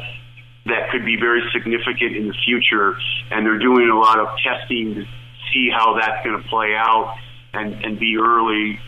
that 0.67 0.91
could 0.91 1.03
be 1.03 1.17
very 1.17 1.41
significant 1.51 2.15
in 2.15 2.27
the 2.27 2.35
future. 2.45 2.95
And 3.31 3.43
they're 3.45 3.57
doing 3.57 3.89
a 3.89 3.97
lot 3.97 4.19
of 4.19 4.27
testing 4.45 4.93
to 4.93 5.05
see 5.51 5.69
how 5.73 5.97
that's 5.99 6.23
going 6.23 6.41
to 6.41 6.47
play 6.49 6.75
out 6.77 7.17
and, 7.51 7.83
and 7.83 7.99
be 7.99 8.17
early 8.21 8.79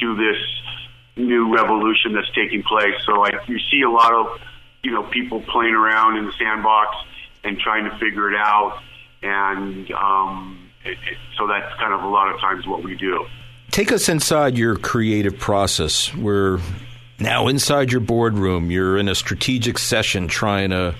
to 0.00 0.16
this 0.16 0.40
new 1.16 1.54
revolution 1.54 2.14
that's 2.14 2.30
taking 2.34 2.62
place. 2.62 2.94
So 3.04 3.22
I, 3.22 3.32
you 3.46 3.58
see 3.70 3.82
a 3.82 3.90
lot 3.90 4.14
of 4.14 4.40
you 4.82 4.92
know 4.92 5.02
people 5.02 5.42
playing 5.42 5.74
around 5.74 6.16
in 6.16 6.24
the 6.24 6.32
sandbox 6.32 6.96
and 7.44 7.58
trying 7.58 7.84
to 7.84 7.96
figure 7.98 8.32
it 8.32 8.36
out, 8.36 8.80
and 9.22 9.90
um, 9.92 10.70
it, 10.84 10.98
it, 11.10 11.18
so 11.38 11.46
that's 11.46 11.74
kind 11.78 11.92
of 11.92 12.02
a 12.02 12.08
lot 12.08 12.32
of 12.32 12.40
times 12.40 12.66
what 12.66 12.82
we 12.82 12.96
do. 12.96 13.26
Take 13.74 13.90
us 13.90 14.08
inside 14.08 14.56
your 14.56 14.76
creative 14.76 15.36
process. 15.36 16.14
We're 16.14 16.60
now 17.18 17.48
inside 17.48 17.90
your 17.90 18.02
boardroom. 18.02 18.70
You're 18.70 18.96
in 18.96 19.08
a 19.08 19.16
strategic 19.16 19.78
session 19.78 20.28
trying 20.28 20.70
to 20.70 20.94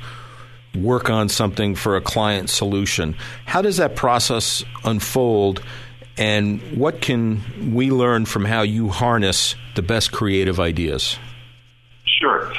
work 0.75 1.09
on 1.09 1.29
something 1.29 1.77
for 1.77 1.95
a 1.95 2.01
client 2.01 2.51
solution. 2.51 3.15
How 3.45 3.63
does 3.63 3.77
that 3.77 3.95
process 3.95 4.65
unfold? 4.83 5.63
And 6.17 6.61
what 6.77 7.01
can 7.01 7.73
we 7.73 7.93
learn 7.93 8.27
from 8.27 8.45
how 8.45 8.63
you 8.63 8.89
harness 8.89 9.55
the 9.77 9.83
best 9.83 10.11
creative 10.11 10.59
ideas? 10.59 11.17
Sure. 12.21 12.53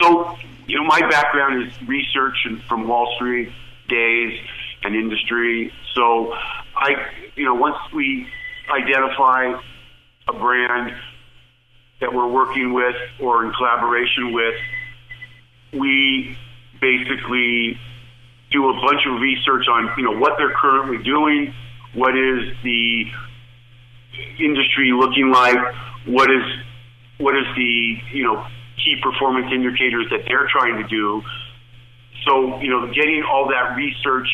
So, 0.00 0.34
you 0.66 0.78
know, 0.78 0.84
my 0.84 1.00
background 1.10 1.66
is 1.66 1.86
research 1.86 2.38
and 2.46 2.62
from 2.62 2.88
Wall 2.88 3.12
Street 3.16 3.52
days 3.86 4.40
and 4.82 4.94
industry. 4.94 5.70
So, 5.94 6.32
I, 6.74 7.10
you 7.36 7.44
know, 7.44 7.54
once 7.54 7.76
we 7.92 8.26
identify 8.82 9.60
a 10.28 10.32
brand 10.32 10.92
that 12.00 12.12
we're 12.12 12.28
working 12.28 12.72
with 12.72 12.96
or 13.20 13.44
in 13.44 13.52
collaboration 13.52 14.32
with, 14.32 14.54
we 15.72 16.36
basically 16.80 17.78
do 18.50 18.68
a 18.70 18.72
bunch 18.74 19.00
of 19.06 19.20
research 19.20 19.66
on, 19.68 19.90
you 19.96 20.04
know, 20.04 20.18
what 20.18 20.34
they're 20.38 20.54
currently 20.54 21.02
doing, 21.02 21.52
what 21.94 22.16
is 22.16 22.54
the 22.62 23.04
industry 24.38 24.92
looking 24.92 25.30
like, 25.30 25.58
what 26.06 26.30
is 26.30 26.42
what 27.18 27.36
is 27.36 27.44
the 27.56 27.96
you 28.12 28.22
know 28.22 28.46
key 28.76 28.96
performance 29.02 29.52
indicators 29.52 30.06
that 30.10 30.20
they're 30.26 30.48
trying 30.48 30.82
to 30.82 30.88
do. 30.88 31.22
So 32.26 32.60
you 32.60 32.70
know, 32.70 32.86
getting 32.92 33.22
all 33.22 33.48
that 33.48 33.76
research 33.76 34.28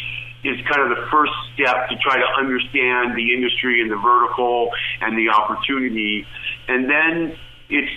is 0.44 0.60
kind 0.66 0.90
of 0.90 0.96
the 0.96 1.06
first 1.10 1.32
step 1.54 1.88
to 1.88 1.96
try 1.96 2.16
to 2.16 2.26
understand 2.38 3.16
the 3.16 3.32
industry 3.34 3.80
and 3.80 3.90
the 3.90 3.96
vertical 3.96 4.70
and 5.00 5.16
the 5.16 5.30
opportunity, 5.30 6.26
and 6.68 6.88
then 6.88 7.36
it's 7.68 7.90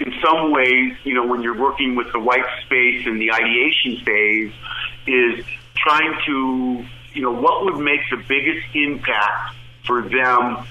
in 0.00 0.12
some 0.24 0.50
ways, 0.50 0.92
you 1.04 1.14
know, 1.14 1.26
when 1.26 1.42
you're 1.42 1.58
working 1.58 1.94
with 1.94 2.12
the 2.12 2.18
white 2.18 2.44
space 2.66 3.06
and 3.06 3.20
the 3.20 3.30
ideation 3.32 4.04
phase, 4.04 4.52
is 5.06 5.44
trying 5.76 6.18
to 6.26 6.84
you 7.14 7.22
know, 7.22 7.32
what 7.32 7.64
would 7.64 7.78
make 7.78 8.00
the 8.10 8.16
biggest 8.16 8.66
impact 8.74 9.54
for 9.86 10.02
them 10.02 10.66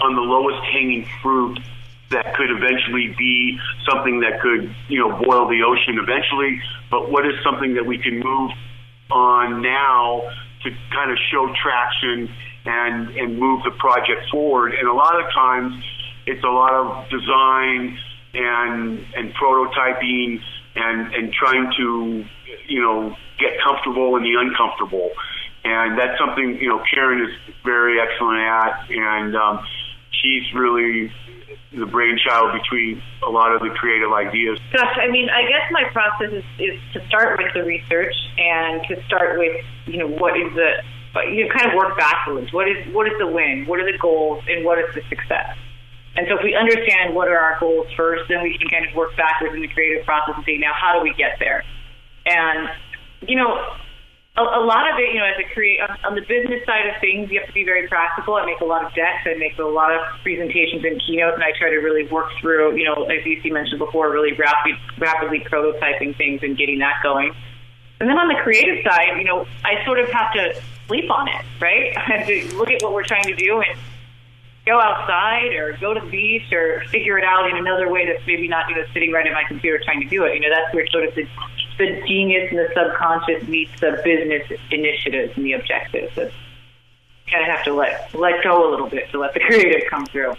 on 0.00 0.14
the 0.14 0.20
lowest 0.20 0.62
hanging 0.64 1.06
fruit 1.22 1.58
that 2.10 2.34
could 2.34 2.50
eventually 2.50 3.14
be 3.18 3.58
something 3.88 4.20
that 4.20 4.40
could, 4.40 4.74
you 4.88 4.98
know, 4.98 5.16
boil 5.24 5.48
the 5.48 5.62
ocean 5.62 5.98
eventually, 5.98 6.60
but 6.90 7.10
what 7.10 7.26
is 7.26 7.32
something 7.42 7.74
that 7.74 7.86
we 7.86 7.96
can 7.96 8.20
move 8.20 8.50
on 9.12 9.62
now 9.62 10.22
to 10.64 10.70
kind 10.92 11.10
of 11.10 11.18
show 11.30 11.52
traction 11.60 12.28
and 12.64 13.10
and 13.16 13.38
move 13.38 13.62
the 13.64 13.72
project 13.72 14.30
forward. 14.30 14.74
And 14.74 14.88
a 14.88 14.92
lot 14.92 15.18
of 15.20 15.30
times 15.32 15.74
it's 16.26 16.44
a 16.44 16.48
lot 16.48 16.72
of 16.72 17.10
design 17.10 17.98
and 18.34 19.04
and 19.14 19.34
prototyping 19.34 20.40
and 20.74 21.14
and 21.14 21.32
trying 21.32 21.72
to 21.76 22.24
you 22.68 22.80
know 22.80 23.16
get 23.38 23.60
comfortable 23.62 24.16
in 24.16 24.22
the 24.22 24.34
uncomfortable. 24.38 25.10
And 25.64 25.98
that's 25.98 26.18
something, 26.18 26.58
you 26.60 26.68
know, 26.68 26.82
Karen 26.92 27.22
is 27.22 27.54
very 27.64 28.00
excellent 28.00 28.40
at. 28.40 28.90
And 28.90 29.36
um, 29.36 29.64
she's 30.10 30.42
really 30.54 31.12
the 31.72 31.86
brainchild 31.86 32.52
between 32.52 33.02
a 33.26 33.30
lot 33.30 33.54
of 33.54 33.60
the 33.62 33.70
creative 33.70 34.12
ideas. 34.12 34.58
Gosh, 34.72 34.96
I 35.00 35.10
mean, 35.10 35.28
I 35.30 35.42
guess 35.48 35.66
my 35.70 35.84
process 35.92 36.32
is, 36.32 36.44
is 36.58 36.76
to 36.94 37.06
start 37.08 37.38
with 37.38 37.52
the 37.54 37.64
research 37.64 38.14
and 38.38 38.82
to 38.88 39.02
start 39.06 39.38
with, 39.38 39.64
you 39.86 39.98
know, 39.98 40.08
what 40.08 40.36
is 40.36 40.52
the, 40.54 40.82
you 41.32 41.44
know, 41.44 41.54
kind 41.54 41.70
of 41.70 41.74
work 41.76 41.96
backwards. 41.96 42.52
What 42.52 42.68
is 42.68 42.76
what 42.92 43.06
is 43.06 43.14
the 43.18 43.26
win? 43.26 43.64
What 43.66 43.80
are 43.80 43.90
the 43.90 43.98
goals? 43.98 44.44
And 44.48 44.64
what 44.64 44.78
is 44.78 44.94
the 44.94 45.02
success? 45.08 45.56
And 46.16 46.26
so 46.28 46.36
if 46.36 46.44
we 46.44 46.54
understand 46.54 47.14
what 47.14 47.28
are 47.28 47.38
our 47.38 47.58
goals 47.58 47.86
first, 47.96 48.28
then 48.28 48.42
we 48.42 48.56
can 48.58 48.68
kind 48.68 48.84
of 48.84 48.94
work 48.94 49.16
backwards 49.16 49.54
in 49.54 49.62
the 49.62 49.68
creative 49.68 50.04
process 50.04 50.34
and 50.36 50.44
say, 50.44 50.58
now 50.58 50.72
how 50.76 50.92
do 50.92 51.00
we 51.02 51.14
get 51.14 51.38
there? 51.40 51.64
And 52.26 52.68
you 53.26 53.36
know, 53.36 53.56
a, 54.36 54.42
a 54.42 54.62
lot 54.64 54.88
of 54.90 54.98
it, 54.98 55.12
you 55.12 55.20
know, 55.20 55.26
as 55.26 55.36
a 55.38 55.46
create 55.52 55.80
on, 55.80 55.96
on 56.04 56.14
the 56.14 56.22
business 56.22 56.64
side 56.64 56.86
of 56.88 57.00
things, 57.00 57.30
you 57.30 57.38
have 57.40 57.48
to 57.48 57.54
be 57.54 57.64
very 57.64 57.86
practical. 57.88 58.34
I 58.34 58.46
make 58.46 58.60
a 58.60 58.64
lot 58.64 58.84
of 58.84 58.94
decks, 58.94 59.26
I 59.26 59.36
make 59.36 59.58
a 59.58 59.64
lot 59.64 59.92
of 59.92 60.00
presentations 60.22 60.84
and 60.84 61.00
keynotes, 61.04 61.34
and 61.34 61.44
I 61.44 61.52
try 61.58 61.68
to 61.68 61.76
really 61.84 62.08
work 62.08 62.32
through, 62.40 62.76
you 62.76 62.84
know, 62.84 63.04
as 63.04 63.24
you 63.26 63.52
mentioned 63.52 63.78
before, 63.78 64.10
really 64.10 64.32
rapid, 64.32 64.76
rapidly 64.98 65.40
prototyping 65.40 66.16
things 66.16 66.40
and 66.42 66.56
getting 66.56 66.78
that 66.78 67.00
going. 67.02 67.34
And 68.00 68.08
then 68.08 68.18
on 68.18 68.28
the 68.28 68.40
creative 68.42 68.82
side, 68.82 69.18
you 69.18 69.24
know, 69.24 69.46
I 69.64 69.84
sort 69.84 70.00
of 70.00 70.08
have 70.08 70.32
to 70.32 70.60
sleep 70.88 71.10
on 71.10 71.28
it, 71.28 71.44
right? 71.60 71.92
I 71.96 72.16
have 72.16 72.26
to 72.26 72.56
look 72.56 72.70
at 72.70 72.82
what 72.82 72.92
we're 72.94 73.04
trying 73.04 73.24
to 73.24 73.36
do 73.36 73.60
and 73.60 73.78
go 74.64 74.80
outside 74.80 75.52
or 75.54 75.76
go 75.78 75.92
to 75.92 76.00
the 76.00 76.10
beach 76.10 76.50
or 76.52 76.82
figure 76.88 77.18
it 77.18 77.24
out 77.24 77.50
in 77.50 77.56
another 77.56 77.90
way 77.90 78.06
that's 78.06 78.24
maybe 78.26 78.46
not 78.46 78.68
you 78.68 78.76
know 78.76 78.84
sitting 78.94 79.10
right 79.10 79.26
at 79.26 79.32
my 79.32 79.42
computer 79.48 79.80
trying 79.84 80.00
to 80.00 80.08
do 80.08 80.24
it. 80.24 80.34
You 80.34 80.40
know, 80.40 80.50
that's 80.54 80.72
where 80.72 80.86
sort 80.88 81.04
of 81.04 81.14
the 81.14 81.26
the 81.82 82.06
genius 82.06 82.50
and 82.50 82.58
the 82.58 82.68
subconscious 82.74 83.46
meets 83.48 83.72
the 83.80 84.00
business 84.04 84.58
initiatives 84.70 85.36
and 85.36 85.44
the 85.44 85.52
objectives. 85.54 86.16
It's 86.16 86.34
kind 87.30 87.48
of 87.48 87.56
have 87.56 87.64
to 87.64 87.74
let 87.74 88.14
let 88.14 88.42
go 88.44 88.68
a 88.68 88.70
little 88.70 88.88
bit 88.88 89.10
to 89.10 89.18
let 89.18 89.34
the 89.34 89.40
creative 89.46 89.88
come 89.90 90.06
through. 90.06 90.34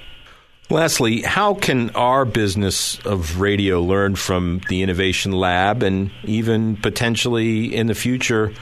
Lastly, 0.69 1.21
how 1.21 1.55
can 1.55 1.89
our 1.91 2.23
business 2.25 2.97
of 3.05 3.39
radio 3.39 3.81
learn 3.81 4.15
from 4.15 4.61
the 4.69 4.81
Innovation 4.81 5.33
Lab 5.33 5.83
and 5.83 6.09
even 6.23 6.77
potentially 6.77 7.75
in 7.75 7.87
the 7.87 7.93
future 7.93 8.53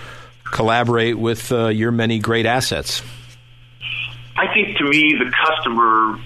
collaborate 0.44 1.18
with 1.18 1.52
uh, 1.52 1.68
your 1.68 1.92
many 1.92 2.20
great 2.20 2.46
assets? 2.46 3.04
I 4.36 4.52
think 4.54 4.78
to 4.78 4.84
me, 4.86 5.14
the 5.20 5.32
customer 5.32 6.20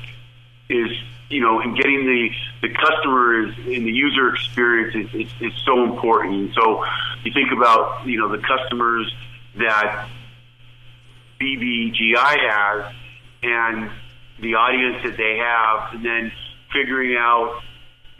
is 0.69 0.91
you 1.29 1.41
know, 1.41 1.59
and 1.59 1.75
getting 1.75 2.05
the 2.05 2.29
the 2.67 2.73
customer 2.73 3.47
is 3.47 3.57
in 3.65 3.83
the 3.83 3.91
user 3.91 4.29
experience 4.29 4.95
is, 4.95 5.27
is, 5.27 5.33
is 5.41 5.53
so 5.65 5.83
important. 5.83 6.53
so 6.53 6.83
you 7.23 7.33
think 7.33 7.51
about 7.51 8.05
you 8.05 8.19
know 8.19 8.29
the 8.29 8.41
customers 8.41 9.11
that 9.57 10.07
BBGI 11.41 12.37
has 12.49 12.93
and 13.43 13.91
the 14.39 14.55
audience 14.55 15.03
that 15.03 15.17
they 15.17 15.37
have, 15.37 15.93
and 15.93 16.05
then 16.05 16.31
figuring 16.71 17.15
out 17.17 17.61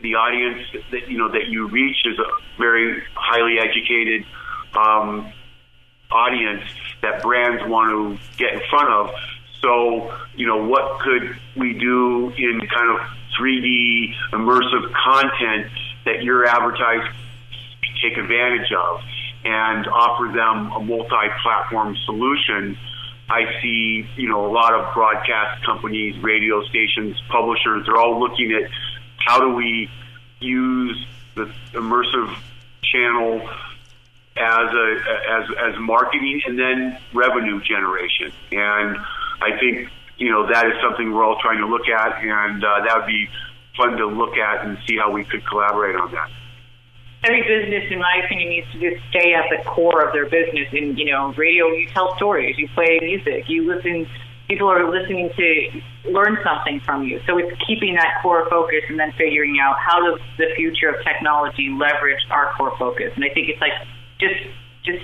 the 0.00 0.14
audience 0.14 0.62
that 0.90 1.08
you 1.08 1.18
know 1.18 1.30
that 1.30 1.46
you 1.48 1.68
reach 1.68 1.96
is 2.04 2.18
a 2.18 2.58
very 2.58 3.02
highly 3.14 3.58
educated 3.58 4.24
um, 4.76 5.32
audience 6.10 6.62
that 7.02 7.22
brands 7.22 7.62
want 7.66 7.90
to 7.90 8.36
get 8.36 8.54
in 8.54 8.60
front 8.68 8.88
of. 8.90 9.10
So, 9.66 10.14
you 10.36 10.46
know, 10.46 10.64
what 10.64 11.00
could 11.00 11.36
we 11.56 11.72
do 11.72 12.30
in 12.30 12.60
kind 12.72 13.00
of 13.00 13.04
3D 13.36 14.14
immersive 14.32 14.92
content 14.92 15.72
that 16.04 16.22
your 16.22 16.46
advertisers 16.46 17.12
take 18.00 18.16
advantage 18.16 18.70
of 18.70 19.00
and 19.44 19.88
offer 19.88 20.32
them 20.32 20.70
a 20.70 20.80
multi-platform 20.80 21.96
solution? 22.04 22.78
I 23.28 23.60
see, 23.60 24.08
you 24.14 24.28
know, 24.28 24.46
a 24.46 24.52
lot 24.52 24.72
of 24.72 24.94
broadcast 24.94 25.64
companies, 25.64 26.16
radio 26.22 26.62
stations, 26.66 27.20
publishers, 27.28 27.86
they're 27.86 27.96
all 27.96 28.20
looking 28.20 28.52
at 28.52 28.70
how 29.18 29.40
do 29.40 29.52
we 29.52 29.90
use 30.38 31.04
the 31.34 31.52
immersive 31.72 32.38
channel 32.84 33.40
as 34.36 34.72
a 34.72 35.00
as 35.28 35.74
as 35.74 35.80
marketing 35.80 36.42
and 36.46 36.56
then 36.56 36.98
revenue 37.12 37.60
generation. 37.62 38.30
And 38.52 38.98
I 39.40 39.58
think 39.58 39.88
you 40.18 40.30
know 40.30 40.46
that 40.48 40.66
is 40.66 40.72
something 40.82 41.12
we're 41.12 41.24
all 41.24 41.38
trying 41.40 41.58
to 41.58 41.66
look 41.66 41.88
at, 41.88 42.22
and 42.22 42.64
uh, 42.64 42.80
that 42.86 42.96
would 42.96 43.06
be 43.06 43.28
fun 43.76 43.96
to 43.96 44.06
look 44.06 44.36
at 44.36 44.64
and 44.64 44.78
see 44.86 44.96
how 44.96 45.10
we 45.12 45.24
could 45.24 45.46
collaborate 45.46 45.96
on 45.96 46.10
that. 46.12 46.30
every 47.24 47.42
business, 47.42 47.84
in 47.90 47.98
my 47.98 48.22
opinion, 48.24 48.48
needs 48.48 48.66
to 48.72 48.80
just 48.80 49.02
stay 49.10 49.34
at 49.34 49.44
the 49.50 49.62
core 49.68 50.06
of 50.06 50.12
their 50.12 50.24
business. 50.24 50.68
In 50.72 50.96
you 50.96 51.10
know, 51.12 51.32
radio, 51.34 51.66
you 51.68 51.88
tell 51.88 52.16
stories, 52.16 52.56
you 52.58 52.68
play 52.74 52.98
music, 53.00 53.48
you 53.48 53.66
listen. 53.66 54.06
People 54.48 54.68
are 54.68 54.88
listening 54.88 55.28
to 55.36 55.82
learn 56.12 56.38
something 56.44 56.78
from 56.78 57.02
you. 57.02 57.20
So 57.26 57.36
it's 57.36 57.50
keeping 57.66 57.96
that 57.96 58.22
core 58.22 58.48
focus 58.48 58.84
and 58.88 58.96
then 58.96 59.10
figuring 59.18 59.58
out 59.60 59.74
how 59.76 59.98
does 60.08 60.20
the 60.38 60.46
future 60.54 60.88
of 60.88 61.02
technology 61.02 61.68
leverage 61.68 62.22
our 62.30 62.52
core 62.54 62.72
focus. 62.78 63.10
And 63.16 63.24
I 63.24 63.34
think 63.34 63.48
it's 63.48 63.60
like 63.60 63.72
just 64.20 64.38
just 64.84 65.02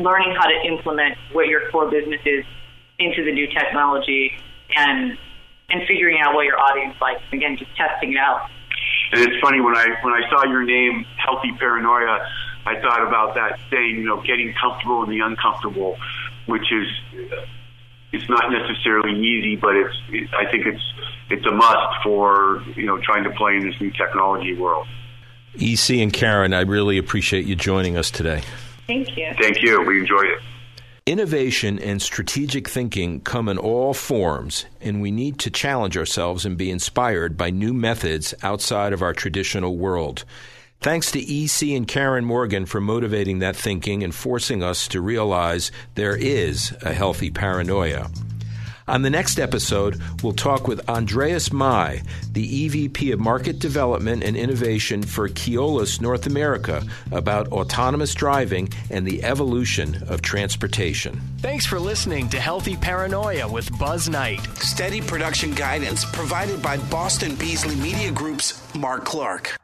learning 0.00 0.34
how 0.36 0.48
to 0.48 0.66
implement 0.66 1.16
what 1.32 1.46
your 1.46 1.70
core 1.70 1.88
business 1.88 2.20
is 2.26 2.44
into 2.98 3.24
the 3.24 3.32
new 3.32 3.46
technology 3.48 4.32
and 4.74 5.18
and 5.68 5.82
figuring 5.88 6.18
out 6.20 6.34
what 6.34 6.44
your 6.44 6.58
audience 6.58 6.94
likes. 7.00 7.22
Again, 7.32 7.56
just 7.58 7.74
testing 7.76 8.12
it 8.12 8.18
out. 8.18 8.48
And 9.12 9.20
it's 9.20 9.40
funny 9.40 9.60
when 9.60 9.76
I 9.76 9.86
when 10.02 10.12
I 10.12 10.28
saw 10.30 10.44
your 10.44 10.64
name, 10.64 11.04
Healthy 11.16 11.52
Paranoia, 11.58 12.26
I 12.64 12.80
thought 12.80 13.06
about 13.06 13.34
that 13.34 13.58
saying, 13.70 13.96
you 13.96 14.04
know, 14.04 14.22
getting 14.22 14.54
comfortable 14.60 15.04
in 15.04 15.10
the 15.10 15.20
uncomfortable, 15.20 15.96
which 16.46 16.72
is 16.72 16.86
it's 18.12 18.28
not 18.28 18.50
necessarily 18.50 19.18
easy, 19.20 19.56
but 19.56 19.76
it's 19.76 19.94
it, 20.10 20.30
I 20.34 20.50
think 20.50 20.66
it's 20.66 20.82
it's 21.30 21.46
a 21.46 21.52
must 21.52 22.02
for 22.02 22.62
you 22.74 22.86
know 22.86 22.98
trying 22.98 23.24
to 23.24 23.30
play 23.30 23.56
in 23.56 23.68
this 23.68 23.80
new 23.80 23.90
technology 23.90 24.54
world. 24.54 24.86
EC 25.58 25.90
and 25.90 26.12
Karen, 26.12 26.52
I 26.52 26.60
really 26.62 26.98
appreciate 26.98 27.46
you 27.46 27.56
joining 27.56 27.96
us 27.96 28.10
today. 28.10 28.42
Thank 28.86 29.16
you. 29.16 29.32
Thank 29.40 29.62
you. 29.62 29.82
We 29.82 30.00
enjoyed 30.00 30.26
it. 30.26 30.38
Innovation 31.08 31.78
and 31.78 32.02
strategic 32.02 32.68
thinking 32.68 33.20
come 33.20 33.48
in 33.48 33.58
all 33.58 33.94
forms, 33.94 34.66
and 34.80 35.00
we 35.00 35.12
need 35.12 35.38
to 35.38 35.52
challenge 35.52 35.96
ourselves 35.96 36.44
and 36.44 36.58
be 36.58 36.68
inspired 36.68 37.36
by 37.36 37.48
new 37.48 37.72
methods 37.72 38.34
outside 38.42 38.92
of 38.92 39.02
our 39.02 39.12
traditional 39.12 39.76
world. 39.76 40.24
Thanks 40.80 41.12
to 41.12 41.20
EC 41.20 41.76
and 41.76 41.86
Karen 41.86 42.24
Morgan 42.24 42.66
for 42.66 42.80
motivating 42.80 43.38
that 43.38 43.54
thinking 43.54 44.02
and 44.02 44.12
forcing 44.12 44.64
us 44.64 44.88
to 44.88 45.00
realize 45.00 45.70
there 45.94 46.16
is 46.16 46.74
a 46.82 46.92
healthy 46.92 47.30
paranoia. 47.30 48.10
On 48.88 49.02
the 49.02 49.10
next 49.10 49.40
episode, 49.40 50.00
we'll 50.22 50.32
talk 50.32 50.68
with 50.68 50.88
Andreas 50.88 51.52
Mai, 51.52 52.02
the 52.30 52.68
EVP 52.68 53.12
of 53.12 53.18
Market 53.18 53.58
Development 53.58 54.22
and 54.22 54.36
Innovation 54.36 55.02
for 55.02 55.28
Keolis 55.28 56.00
North 56.00 56.26
America, 56.26 56.84
about 57.10 57.48
autonomous 57.48 58.14
driving 58.14 58.68
and 58.90 59.04
the 59.04 59.24
evolution 59.24 60.04
of 60.08 60.22
transportation. 60.22 61.20
Thanks 61.38 61.66
for 61.66 61.80
listening 61.80 62.28
to 62.28 62.38
Healthy 62.38 62.76
Paranoia 62.76 63.50
with 63.50 63.76
Buzz 63.76 64.08
Knight. 64.08 64.46
Steady 64.58 65.00
production 65.00 65.52
guidance 65.52 66.04
provided 66.04 66.62
by 66.62 66.76
Boston 66.76 67.34
Beasley 67.34 67.74
Media 67.74 68.12
Group's 68.12 68.62
Mark 68.76 69.04
Clark. 69.04 69.56